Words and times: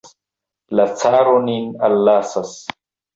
La 0.79 0.85
caro 1.01 1.35
nin 1.49 1.67
allasis. 1.89 2.55